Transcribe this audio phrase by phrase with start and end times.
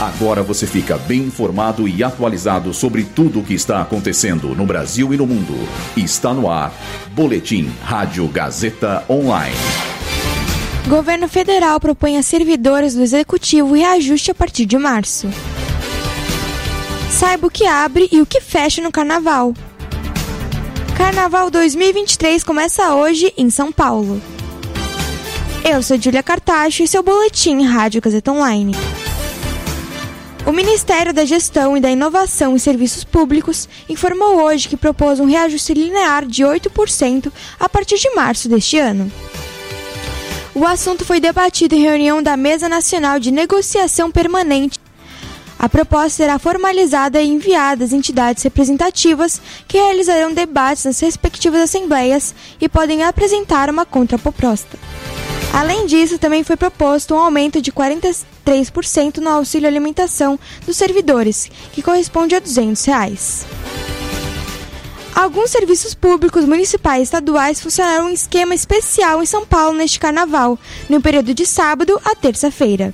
[0.00, 5.14] Agora você fica bem informado e atualizado sobre tudo o que está acontecendo no Brasil
[5.14, 5.54] e no mundo.
[5.96, 6.70] Está no ar.
[7.12, 9.56] Boletim Rádio Gazeta Online.
[10.86, 15.30] Governo federal propõe a servidores do executivo reajuste a partir de março.
[17.10, 19.54] Saiba o que abre e o que fecha no carnaval.
[20.94, 24.20] Carnaval 2023 começa hoje em São Paulo.
[25.64, 28.72] Eu sou Julia Cartacho e seu boletim Rádio Gazeta Online.
[30.46, 35.26] O Ministério da Gestão e da Inovação em Serviços Públicos informou hoje que propôs um
[35.26, 39.10] reajuste linear de 8% a partir de março deste ano.
[40.54, 44.78] O assunto foi debatido em reunião da Mesa Nacional de Negociação Permanente.
[45.58, 52.32] A proposta será formalizada e enviada às entidades representativas que realizarão debates nas respectivas assembleias
[52.60, 54.78] e podem apresentar uma contraproposta.
[55.56, 61.80] Além disso, também foi proposto um aumento de 43% no auxílio alimentação dos servidores, que
[61.80, 63.46] corresponde a 200 reais.
[65.14, 70.58] Alguns serviços públicos municipais e estaduais funcionaram um esquema especial em São Paulo neste carnaval,
[70.90, 72.92] no período de sábado a terça-feira.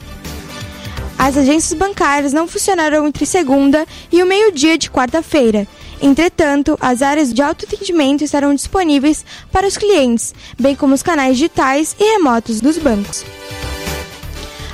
[1.24, 5.68] As agências bancárias não funcionaram entre segunda e o meio-dia de quarta-feira,
[6.00, 11.94] Entretanto, as áreas de autoatendimento estarão disponíveis para os clientes, bem como os canais digitais
[11.96, 13.24] e remotos dos bancos.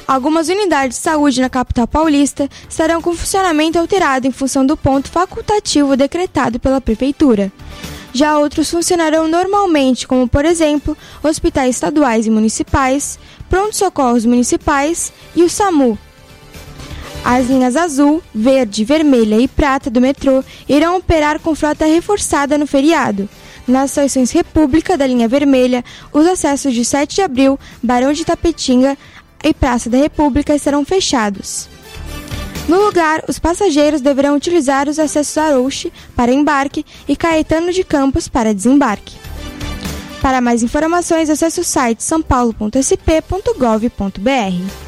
[0.07, 5.11] Algumas unidades de saúde na capital paulista estarão com funcionamento alterado em função do ponto
[5.11, 7.53] facultativo decretado pela prefeitura.
[8.15, 13.19] Já outros funcionarão normalmente, como por exemplo, hospitais estaduais e municipais,
[13.51, 15.99] pronto-socorros municipais e o SAMU,
[17.25, 22.67] as linhas azul, verde, vermelha e prata do metrô irão operar com frota reforçada no
[22.67, 23.29] feriado.
[23.67, 28.97] Nas estações República da linha vermelha, os acessos de 7 de abril, Barão de Tapetinga
[29.45, 31.69] e Praça da República estarão fechados.
[32.67, 38.29] No lugar, os passageiros deverão utilizar os acessos Arouche para embarque e Caetano de Campos
[38.29, 39.17] para desembarque.
[40.21, 44.88] Para mais informações, acesse o site sãopaulo.sp.gov.br.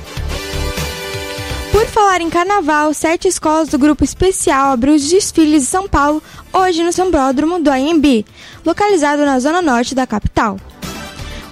[1.80, 6.22] Por falar em carnaval, sete escolas do grupo especial abriu os desfiles de São Paulo
[6.52, 8.26] hoje no Sambródromo do AMB,
[8.66, 10.58] localizado na zona norte da capital.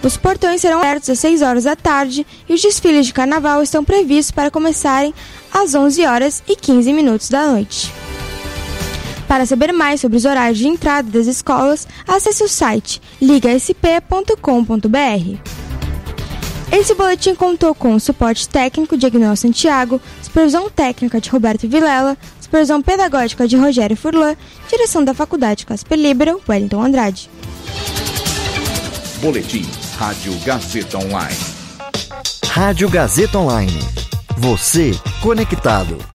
[0.02, 3.82] Os portões serão abertos às 6 horas da tarde e os desfiles de carnaval estão
[3.82, 5.14] previstos para começarem
[5.50, 7.90] às 11 horas e 15 minutos da noite.
[9.26, 15.67] Para saber mais sobre os horários de entrada das escolas, acesse o site ligasp.com.br.
[16.70, 22.16] Esse boletim contou com o suporte técnico de Agnel Santiago, supervisão técnica de Roberto Vilela,
[22.40, 24.36] supervisão pedagógica de Rogério Furlan,
[24.68, 27.30] direção da Faculdade Casper Libero, Wellington Andrade.
[29.20, 29.66] Boletim
[29.98, 31.36] Rádio Gazeta Online.
[32.46, 33.80] Rádio Gazeta Online.
[34.36, 35.98] Você conectado.